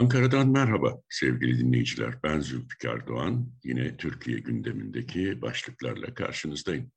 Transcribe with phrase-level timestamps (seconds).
[0.00, 2.22] Ankara'dan merhaba sevgili dinleyiciler.
[2.22, 3.52] Ben Zülfikar Doğan.
[3.64, 6.92] Yine Türkiye gündemindeki başlıklarla karşınızdayım.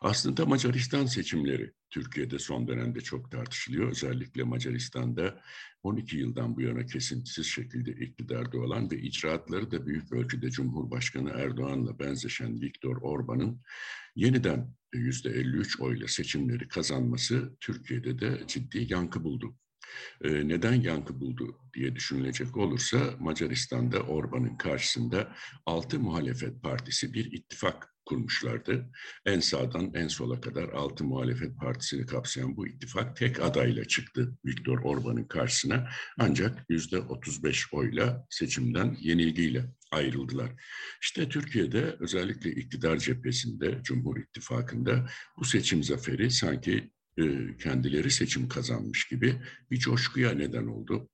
[0.00, 3.90] Aslında Macaristan seçimleri Türkiye'de son dönemde çok tartışılıyor.
[3.90, 5.40] Özellikle Macaristan'da
[5.82, 11.98] 12 yıldan bu yana kesintisiz şekilde iktidarda olan ve icraatları da büyük ölçüde Cumhurbaşkanı Erdoğan'la
[11.98, 13.62] benzeşen Viktor Orban'ın
[14.16, 19.56] yeniden %53 oyla seçimleri kazanması Türkiye'de de ciddi yankı buldu.
[20.24, 25.36] Ee, neden yankı buldu diye düşünülecek olursa Macaristan'da Orban'ın karşısında
[25.66, 28.90] altı muhalefet partisi bir ittifak kurmuşlardı.
[29.26, 34.78] En sağdan en sola kadar altı muhalefet partisini kapsayan bu ittifak tek adayla çıktı Viktor
[34.78, 35.88] Orban'ın karşısına.
[36.18, 40.50] Ancak yüzde 35 oyla seçimden yenilgiyle ayrıldılar.
[41.02, 46.99] İşte Türkiye'de özellikle iktidar cephesinde, Cumhur İttifakı'nda bu seçim zaferi sanki e,
[47.58, 51.08] kendileri seçim kazanmış gibi bir coşkuya neden oldu.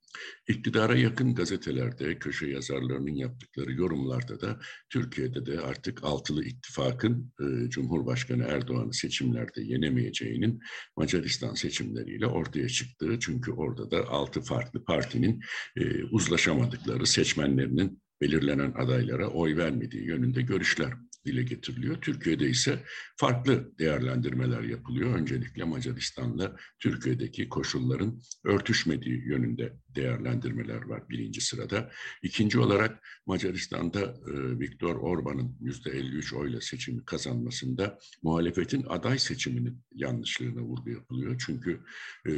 [0.48, 8.44] İktidara yakın gazetelerde, köşe yazarlarının yaptıkları yorumlarda da Türkiye'de de artık altılı ittifakın e, Cumhurbaşkanı
[8.44, 10.60] Erdoğan'ı seçimlerde yenemeyeceğinin
[10.96, 13.18] Macaristan seçimleriyle ortaya çıktığı.
[13.20, 15.42] Çünkü orada da altı farklı partinin
[15.76, 20.92] e, uzlaşamadıkları seçmenlerinin belirlenen adaylara oy vermediği yönünde görüşler
[21.26, 22.00] dile getiriliyor.
[22.00, 22.82] Türkiye'de ise
[23.16, 25.14] farklı değerlendirmeler yapılıyor.
[25.14, 31.90] Öncelikle Macaristan'la Türkiye'deki koşulların örtüşmediği yönünde değerlendirmeler var birinci sırada.
[32.22, 40.60] İkinci olarak Macaristan'da e, Viktor Orban'ın yüzde 53 oyla seçimi kazanmasında muhalefetin aday seçiminin yanlışlığına
[40.60, 41.42] vurgu yapılıyor.
[41.46, 41.80] Çünkü
[42.26, 42.32] e,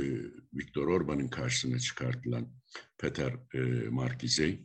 [0.55, 2.48] Viktor Orban'ın karşısına çıkartılan
[2.98, 4.64] Peter e, Markizey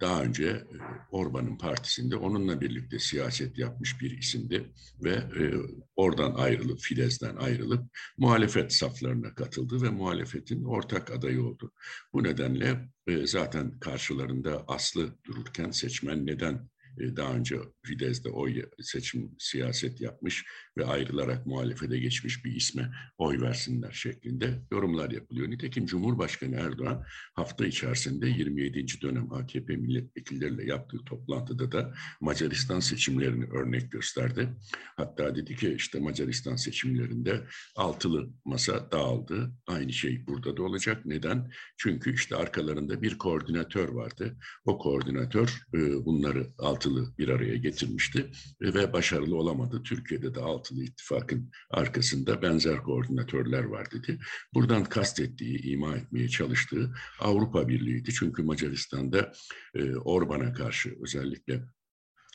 [0.00, 0.66] daha önce e,
[1.10, 4.72] Orban'ın partisinde onunla birlikte siyaset yapmış bir isimdi
[5.04, 5.54] ve e,
[5.96, 7.84] oradan ayrılıp Fidesz'den ayrılıp
[8.18, 11.72] muhalefet saflarına katıldı ve muhalefetin ortak adayı oldu.
[12.12, 16.68] Bu nedenle e, zaten karşılarında Aslı dururken seçmen neden
[17.16, 20.44] daha önce Fidesz'de oy seçim siyaset yapmış
[20.78, 25.50] ve ayrılarak muhalefete geçmiş bir isme oy versinler şeklinde yorumlar yapılıyor.
[25.50, 28.86] Nitekim Cumhurbaşkanı Erdoğan hafta içerisinde 27.
[29.02, 34.48] dönem AKP milletvekilleriyle yaptığı toplantıda da Macaristan seçimlerini örnek gösterdi.
[34.96, 37.46] Hatta dedi ki işte Macaristan seçimlerinde
[37.76, 39.52] altılı masa dağıldı.
[39.66, 41.06] Aynı şey burada da olacak.
[41.06, 41.50] Neden?
[41.78, 44.36] Çünkü işte arkalarında bir koordinatör vardı.
[44.64, 48.30] O koordinatör e, bunları altı altılı bir araya getirmişti
[48.60, 49.82] ve başarılı olamadı.
[49.82, 54.18] Türkiye'de de altılı ittifakın arkasında benzer koordinatörler var dedi.
[54.54, 58.12] Buradan kastettiği, ima etmeye çalıştığı Avrupa Birliği'ydi.
[58.12, 59.32] Çünkü Macaristan'da
[59.74, 61.62] e, Orban'a karşı özellikle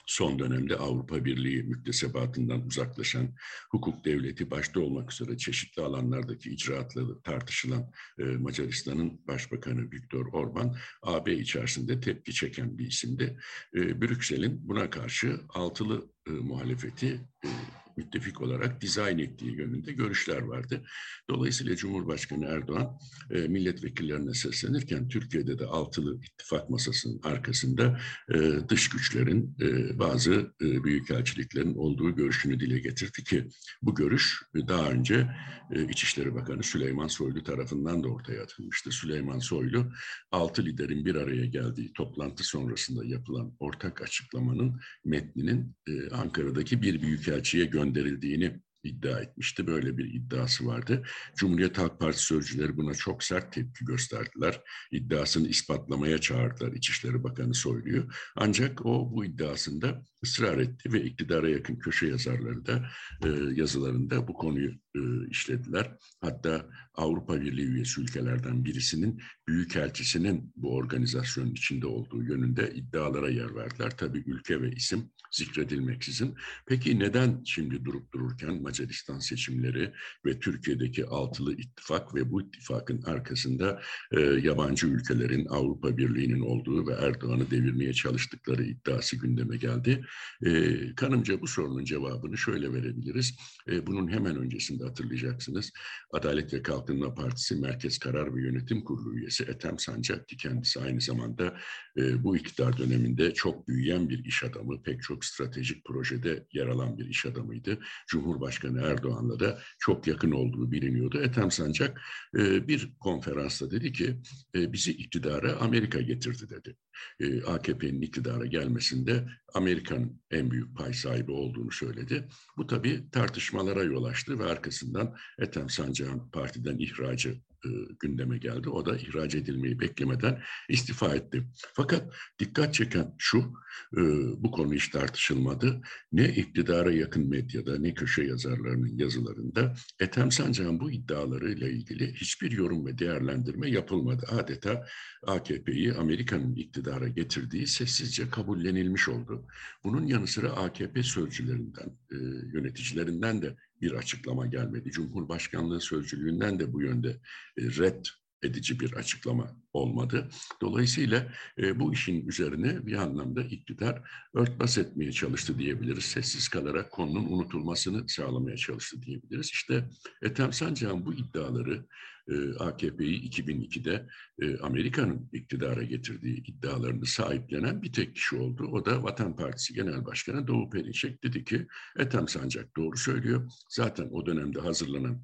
[0.06, 3.35] son dönemde Avrupa Birliği müktesebatından uzaklaşan
[3.72, 11.34] hukuk devleti başta olmak üzere çeşitli alanlardaki icraatları tartışılan e, Macaristan'ın Başbakanı Viktor Orban AB
[11.34, 13.38] içerisinde tepki çeken bir isimdi.
[13.75, 17.50] E, Brüksel'in buna karşı altılı e, muhalefeti e,
[17.97, 20.84] müttefik olarak dizayn ettiği yönünde görüşler vardı.
[21.29, 22.97] Dolayısıyla Cumhurbaşkanı Erdoğan
[23.31, 28.00] e, milletvekillerine seslenirken Türkiye'de de altılı ittifak masasının arkasında
[28.34, 33.47] e, dış güçlerin e, bazı e, büyükelçiliklerin olduğu görüşünü dile getirdi ki
[33.81, 35.28] bu görüş e, daha önce
[35.72, 38.91] e, İçişleri Bakanı Süleyman Soylu tarafından da ortaya atılmıştı.
[38.91, 39.91] Süleyman Soylu
[40.31, 47.66] altı liderin bir araya geldiği toplantı sonrasında yapılan ortak açıklamanın metninin e, Ankara'daki bir büyükelçiye
[47.84, 49.68] gönderildiğini iddia etmişti.
[49.68, 51.03] Böyle bir iddiası vardı.
[51.36, 54.62] Cumhuriyet Halk Partisi sözcüleri buna çok sert tepki gösterdiler.
[54.92, 58.08] İddiasını ispatlamaya çağırdılar İçişleri Bakanı Soylu'yu.
[58.36, 62.86] Ancak o bu iddiasında ısrar etti ve iktidara yakın köşe yazarları da
[63.26, 65.00] e, yazılarında bu konuyu e,
[65.30, 65.98] işlediler.
[66.22, 73.98] Hatta Avrupa Birliği üyesi ülkelerden birisinin büyükelçisinin bu organizasyonun içinde olduğu yönünde iddialara yer verdiler.
[73.98, 76.36] Tabii ülke ve isim zikredilmeksizin.
[76.68, 79.94] Peki neden şimdi durup dururken Macaristan seçimleri
[80.25, 83.81] ve Türkiye'deki altılı ittifak ve bu ittifakın arkasında
[84.12, 90.06] e, yabancı ülkelerin Avrupa Birliği'nin olduğu ve Erdoğan'ı devirmeye çalıştıkları iddiası gündeme geldi?
[90.46, 93.36] E, kanımca bu sorunun cevabını şöyle verebiliriz.
[93.68, 95.72] E, bunun hemen öncesinde hatırlayacaksınız.
[96.13, 101.58] Adalet ve Kalkınma Partisi Merkez Karar ve Yönetim Kurulu üyesi Ethem Sancak'tı kendisi aynı zamanda
[101.98, 106.98] e, bu iktidar döneminde çok büyüyen bir iş adamı, pek çok stratejik projede yer alan
[106.98, 107.80] bir iş adamıydı.
[108.07, 111.22] Cumhurbaşkanı Erdoğan'la da çok yakın olduğu biliniyordu.
[111.22, 112.02] Ethem Sancak
[112.38, 114.18] e, bir konferansta dedi ki
[114.56, 116.78] e, bizi iktidara Amerika getirdi dedi.
[117.20, 122.28] E, AKP'nin iktidara gelmesinde Amerika'nın en büyük pay sahibi olduğunu söyledi.
[122.58, 127.69] Bu tabii tartışmalara yol açtı ve arkasından Ethem Sancak'ın partiden ihracı e,
[128.00, 128.69] gündeme geldi.
[128.69, 131.44] O da ihraç edilmeyi beklemeden istifa etti.
[131.74, 133.54] Fakat dikkat çeken şu,
[133.98, 134.02] e,
[134.38, 135.81] bu konu hiç tartışılmadı.
[136.12, 142.86] Ne iktidara yakın medyada ne köşe yazarlarının yazılarında Ethem Sancak'ın bu iddialarıyla ilgili hiçbir yorum
[142.86, 144.25] ve değerlendirme yapılmadı.
[144.30, 144.86] Adeta
[145.28, 149.48] AKP'yi Amerika'nın iktidara getirdiği sessizce kabullenilmiş oldu.
[149.84, 152.18] Bunun yanı sıra AKP sözcülerinden, e,
[152.54, 154.92] yöneticilerinden de bir açıklama gelmedi.
[154.92, 157.10] Cumhurbaşkanlığı sözcülüğünden de bu yönde
[157.57, 158.06] e, red
[158.44, 160.30] edici bir açıklama olmadı.
[160.62, 164.01] Dolayısıyla e, bu işin üzerine bir anlamda iktidar
[164.33, 166.04] örtbas etmeye çalıştı diyebiliriz.
[166.04, 169.50] Sessiz kalarak konunun unutulmasını sağlamaya çalıştı diyebiliriz.
[169.54, 169.89] İşte
[170.22, 171.86] Ethem Sancak'ın bu iddiaları
[172.27, 174.07] e, AKP'yi 2002'de
[174.41, 178.63] e, Amerika'nın iktidara getirdiği iddialarını sahiplenen bir tek kişi oldu.
[178.71, 183.51] O da Vatan Partisi Genel Başkanı Doğu Perinçek dedi ki Ethem Sancak doğru söylüyor.
[183.69, 185.21] Zaten o dönemde hazırlanan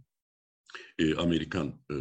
[1.00, 1.96] e, Amerikan e,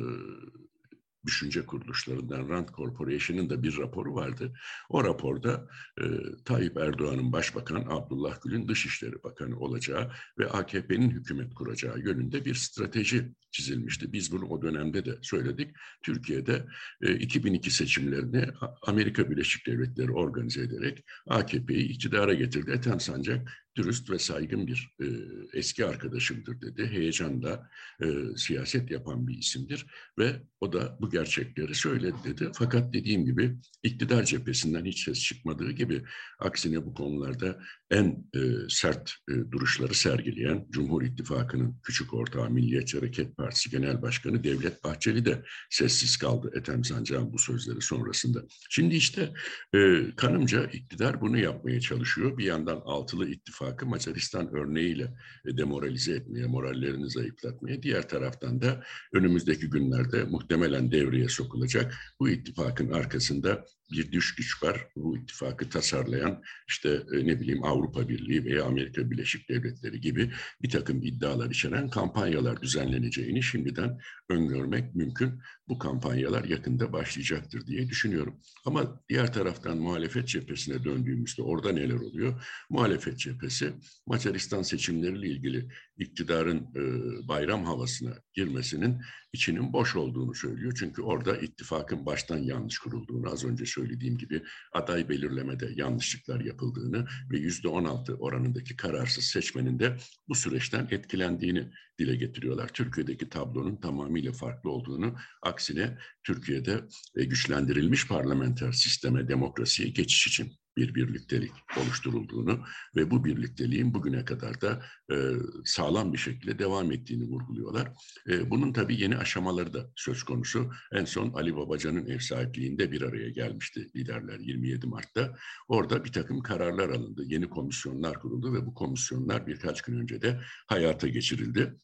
[1.26, 4.52] düşünce kuruluşlarından Rand Corporation'ın da bir raporu vardı.
[4.88, 5.68] O raporda
[6.00, 6.04] e,
[6.44, 13.32] Tayyip Erdoğan'ın başbakan, Abdullah Gül'ün dışişleri bakanı olacağı ve AKP'nin hükümet kuracağı yönünde bir strateji
[13.50, 14.12] çizilmişti.
[14.12, 15.76] Biz bunu o dönemde de söyledik.
[16.02, 16.66] Türkiye'de
[17.02, 18.48] e, 2002 seçimlerini
[18.82, 22.70] Amerika Birleşik Devletleri organize ederek AKP'yi iktidara getirdi.
[22.70, 25.06] Ethem Sancak dürüst ve saygın bir e,
[25.52, 26.86] eski arkadaşımdır dedi.
[26.86, 27.70] Heyecanla
[28.02, 28.06] e,
[28.36, 29.86] siyaset yapan bir isimdir
[30.18, 32.50] ve o da bu gerçekleri söyledi dedi.
[32.54, 36.04] Fakat dediğim gibi iktidar cephesinden hiç ses çıkmadığı gibi
[36.38, 37.60] aksine bu konularda
[37.90, 44.44] en e, sert e, duruşları sergileyen Cumhur İttifakı'nın küçük ortağı Milliyetçi Hareket Partisi Genel Başkanı
[44.44, 48.44] Devlet Bahçeli de sessiz kaldı Ethem Sancak'ın bu sözleri sonrasında.
[48.70, 49.32] Şimdi işte
[49.74, 52.38] e, kanımca iktidar bunu yapmaya çalışıyor.
[52.38, 55.14] Bir yandan altılı ittifakı Macaristan örneğiyle
[55.46, 57.82] e, demoralize etmeye, morallerini zayıflatmaya.
[57.82, 64.86] Diğer taraftan da önümüzdeki günlerde muhtemelen devreye sokulacak bu ittifakın arkasında bir düş güç var.
[64.96, 70.70] Bu ittifakı tasarlayan işte e, ne bileyim Avrupa Birliği veya Amerika Birleşik Devletleri gibi bir
[70.70, 73.98] takım iddialar içeren kampanyalar düzenleneceğini şimdiden
[74.28, 75.40] öngörmek mümkün.
[75.68, 78.40] Bu kampanyalar yakında başlayacaktır diye düşünüyorum.
[78.64, 82.46] Ama diğer taraftan muhalefet cephesine döndüğümüzde orada neler oluyor?
[82.70, 83.72] Muhalefet cephesi
[84.06, 85.68] Macaristan seçimleriyle ilgili
[85.98, 86.82] iktidarın e,
[87.28, 89.00] bayram havasına girmesinin
[89.36, 90.72] içinin boş olduğunu söylüyor.
[90.78, 94.42] Çünkü orada ittifakın baştan yanlış kurulduğunu az önce söylediğim gibi
[94.72, 99.96] aday belirlemede yanlışlıklar yapıldığını ve yüzde on altı oranındaki kararsız seçmenin de
[100.28, 102.68] bu süreçten etkilendiğini dile getiriyorlar.
[102.68, 106.84] Türkiye'deki tablonun tamamıyla farklı olduğunu, aksine Türkiye'de
[107.16, 112.64] e, güçlendirilmiş parlamenter sisteme, demokrasiye geçiş için bir birliktelik oluşturulduğunu
[112.96, 114.82] ve bu birlikteliğin bugüne kadar da
[115.12, 115.16] e,
[115.64, 117.92] sağlam bir şekilde devam ettiğini vurguluyorlar.
[118.28, 120.70] E, bunun tabii yeni aşamaları da söz konusu.
[120.92, 125.36] En son Ali Babacan'ın ev sahipliğinde bir araya gelmişti liderler 27 Mart'ta.
[125.68, 127.22] Orada bir takım kararlar alındı.
[127.26, 131.76] Yeni komisyonlar kuruldu ve bu komisyonlar birkaç gün önce de hayata geçirildi.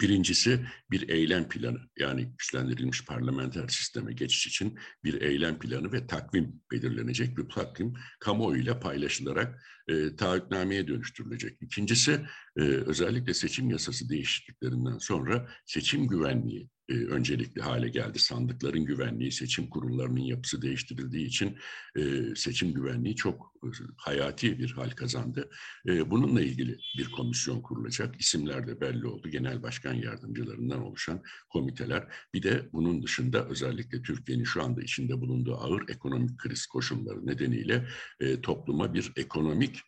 [0.00, 6.62] Birincisi bir eylem planı yani güçlendirilmiş parlamenter sisteme geçiş için bir eylem planı ve takvim
[6.72, 7.38] belirlenecek.
[7.38, 11.62] Bu takvim kamuoyuyla paylaşılarak e, taahhütnameye dönüştürülecek.
[11.62, 12.20] İkincisi
[12.56, 18.18] e, özellikle seçim yasası değişikliklerinden sonra seçim güvenliği e, öncelikli hale geldi.
[18.18, 21.58] Sandıkların güvenliği, seçim kurullarının yapısı değiştirildiği için
[21.96, 22.02] e,
[22.36, 25.50] seçim güvenliği çok e, hayati bir hal kazandı.
[25.88, 28.20] E, bununla ilgili bir komisyon kurulacak.
[28.20, 29.28] İsimler de belli oldu.
[29.28, 32.08] Genel başkan yardımcılarından oluşan komiteler.
[32.34, 37.88] Bir de bunun dışında özellikle Türkiye'nin şu anda içinde bulunduğu ağır ekonomik kriz koşulları nedeniyle
[38.20, 39.80] e, topluma bir ekonomik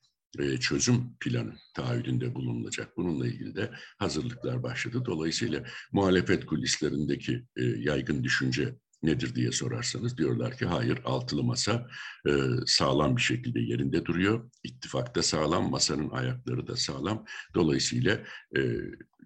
[0.61, 2.97] çözüm planı taahhüdünde bulunulacak.
[2.97, 5.03] Bununla ilgili de hazırlıklar başladı.
[5.07, 11.89] Dolayısıyla muhalefet kulislerindeki e, yaygın düşünce nedir diye sorarsanız diyorlar ki hayır altılı masa
[12.29, 12.33] e,
[12.67, 14.51] sağlam bir şekilde yerinde duruyor.
[14.65, 17.25] İttifakta sağlam, masanın ayakları da sağlam.
[17.55, 18.25] Dolayısıyla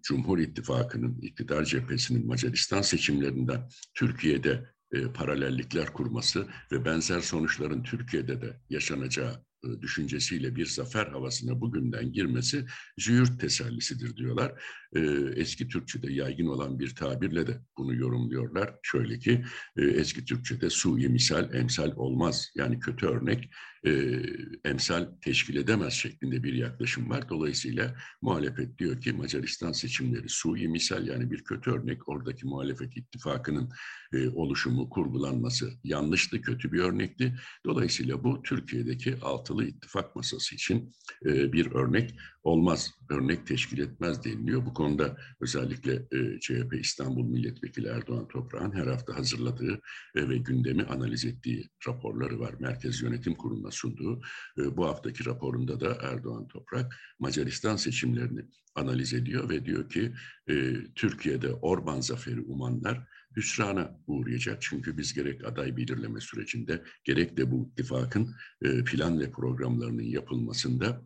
[0.02, 4.72] Cumhur İttifakı'nın iktidar cephesinin Macaristan seçimlerinden Türkiye'de
[5.14, 12.66] paralellikler kurması ve benzer sonuçların Türkiye'de de yaşanacağı e, düşüncesiyle bir zafer havasına bugünden girmesi
[12.98, 14.62] züğürt tesellisidir diyorlar.
[14.96, 15.00] E,
[15.36, 18.74] eski Türkçe'de yaygın olan bir tabirle de bunu yorumluyorlar.
[18.82, 19.44] Şöyle ki
[19.76, 22.50] e, eski Türkçe'de su misal emsal olmaz.
[22.56, 23.50] Yani kötü örnek
[24.64, 27.28] emsal teşkil edemez şeklinde bir yaklaşım var.
[27.28, 32.08] Dolayısıyla muhalefet diyor ki Macaristan seçimleri su misal yani bir kötü örnek.
[32.08, 33.70] Oradaki muhalefet ittifakının
[34.34, 37.34] oluşumu, kurgulanması yanlıştı, kötü bir örnekti.
[37.66, 44.66] Dolayısıyla bu Türkiye'deki altılı ittifak masası için bir örnek olmaz, örnek teşkil etmez deniliyor.
[44.66, 49.80] Bu konuda özellikle e, CHP İstanbul Milletvekili Erdoğan Toprak'ın her hafta hazırladığı
[50.14, 52.54] e, ve gündemi analiz ettiği raporları var.
[52.60, 54.20] Merkez Yönetim Kurulu'na sunduğu.
[54.58, 58.40] E, bu haftaki raporunda da Erdoğan Toprak Macaristan seçimlerini
[58.74, 60.12] analiz ediyor ve diyor ki
[60.50, 63.06] e, Türkiye'de Orban zaferi umanlar
[63.36, 64.62] hüsrana uğrayacak.
[64.62, 71.02] Çünkü biz gerek aday belirleme sürecinde gerek de bu ittifakın e, plan ve programlarının yapılmasında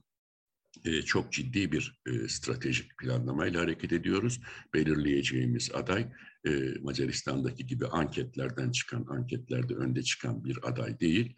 [0.85, 4.41] e, çok ciddi bir e, stratejik planlamayla hareket ediyoruz.
[4.75, 6.07] Belirleyeceğimiz aday
[6.47, 11.37] e, Macaristan'daki gibi anketlerden çıkan, anketlerde önde çıkan bir aday değil.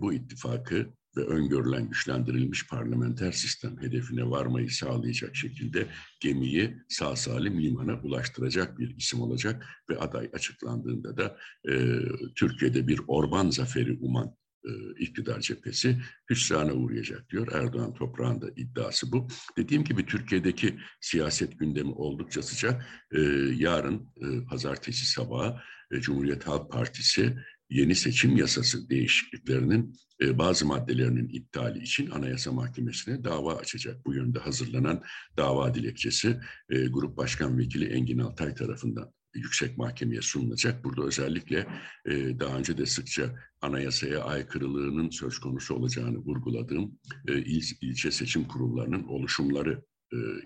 [0.00, 5.86] bu ittifakı ve öngörülen güçlendirilmiş parlamenter sistem hedefine varmayı sağlayacak şekilde
[6.20, 11.38] gemiyi sağ salim limana ulaştıracak bir isim olacak ve aday açıklandığında da
[11.70, 11.98] e,
[12.36, 14.41] Türkiye'de bir Orban zaferi uman e,
[14.98, 15.98] iktidar cephesi
[16.30, 17.52] hüsrana uğrayacak diyor.
[17.52, 19.28] Erdoğan toprağın da iddiası bu.
[19.56, 22.86] Dediğim gibi Türkiye'deki siyaset gündemi oldukça sıcak.
[23.12, 23.20] E,
[23.54, 25.56] yarın e, pazartesi sabahı
[26.00, 27.36] Cumhuriyet Halk Partisi
[27.70, 34.06] yeni seçim yasası değişikliklerinin bazı maddelerinin iptali için Anayasa Mahkemesi'ne dava açacak.
[34.06, 35.02] Bu yönde hazırlanan
[35.36, 36.40] dava dilekçesi
[36.90, 40.84] Grup Başkan Vekili Engin Altay tarafından yüksek mahkemeye sunulacak.
[40.84, 41.66] Burada özellikle
[42.06, 46.98] e, daha önce de sıkça anayasaya aykırılığının söz konusu olacağını vurguladığım
[47.28, 49.82] e, il, ilçe seçim kurullarının oluşumları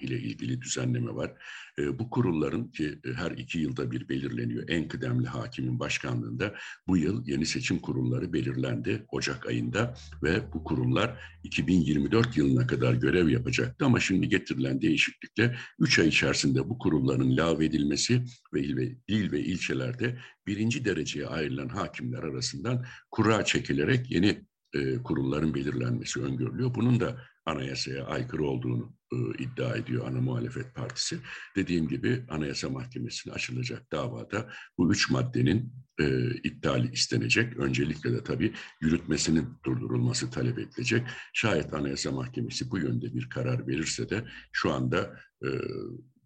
[0.00, 1.32] ile ilgili düzenleme var.
[1.78, 6.54] E, bu kurulların ki e, her iki yılda bir belirleniyor en kıdemli hakimin başkanlığında
[6.86, 13.28] bu yıl yeni seçim kurulları belirlendi Ocak ayında ve bu kurullar 2024 yılına kadar görev
[13.28, 19.32] yapacaktı ama şimdi getirilen değişiklikle 3 ay içerisinde bu kurulların lağvedilmesi ve il ve, il
[19.32, 26.74] ve ilçelerde birinci dereceye ayrılan hakimler arasından kura çekilerek yeni e, kurulların belirlenmesi öngörülüyor.
[26.74, 31.18] Bunun da anayasaya aykırı olduğunu e, iddia ediyor ana muhalefet partisi.
[31.56, 37.56] Dediğim gibi Anayasa Mahkemesi'ne açılacak davada bu üç maddenin e, iptali istenecek.
[37.56, 41.06] Öncelikle de tabii yürütmesinin durdurulması talep edilecek.
[41.32, 45.48] Şayet Anayasa Mahkemesi bu yönde bir karar verirse de şu anda e,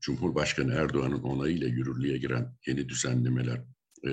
[0.00, 3.60] Cumhurbaşkanı Erdoğan'ın onayıyla yürürlüğe giren yeni düzenlemeler
[4.06, 4.10] e,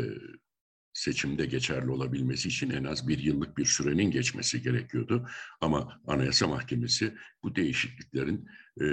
[0.97, 5.27] seçimde geçerli olabilmesi için en az bir yıllık bir sürenin geçmesi gerekiyordu.
[5.61, 7.13] Ama Anayasa Mahkemesi
[7.43, 8.47] bu değişikliklerin
[8.81, 8.85] e,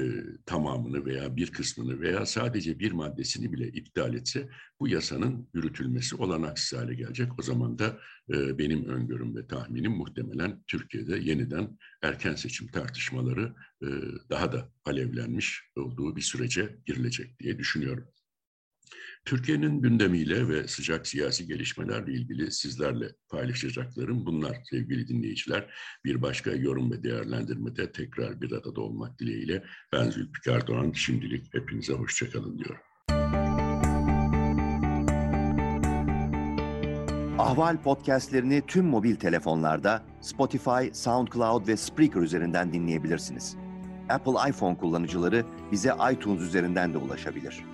[0.47, 4.49] tamamını veya bir kısmını veya sadece bir maddesini bile iptal etse
[4.81, 7.39] bu yasanın yürütülmesi olanaksız hale gelecek.
[7.39, 7.99] O zaman da
[8.35, 13.87] e, benim öngörüm ve tahminim muhtemelen Türkiye'de yeniden erken seçim tartışmaları e,
[14.31, 18.09] daha da alevlenmiş olduğu bir sürece girilecek diye düşünüyorum.
[19.25, 25.75] Türkiye'nin gündemiyle ve sıcak siyasi gelişmelerle ilgili sizlerle paylaşacaklarım bunlar sevgili dinleyiciler.
[26.05, 31.93] Bir başka yorum ve değerlendirmede tekrar bir arada olmak dileğiyle ben Zülfikar Doğan şimdilik hepinize
[31.93, 32.81] hoşçakalın diyorum.
[37.39, 43.57] Ahval podcastlerini tüm mobil telefonlarda Spotify, SoundCloud ve Spreaker üzerinden dinleyebilirsiniz.
[44.09, 47.74] Apple iPhone kullanıcıları bize iTunes üzerinden de ulaşabilir.